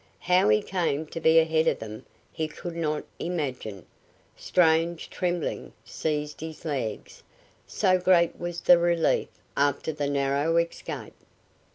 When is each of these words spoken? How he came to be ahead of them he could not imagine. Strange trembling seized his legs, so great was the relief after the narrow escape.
How 0.21 0.49
he 0.49 0.63
came 0.63 1.05
to 1.05 1.19
be 1.19 1.37
ahead 1.37 1.67
of 1.67 1.77
them 1.77 2.07
he 2.33 2.47
could 2.47 2.75
not 2.75 3.03
imagine. 3.19 3.85
Strange 4.35 5.11
trembling 5.11 5.73
seized 5.85 6.41
his 6.41 6.65
legs, 6.65 7.21
so 7.67 7.99
great 7.99 8.39
was 8.39 8.61
the 8.61 8.79
relief 8.79 9.27
after 9.55 9.93
the 9.93 10.09
narrow 10.09 10.57
escape. 10.57 11.13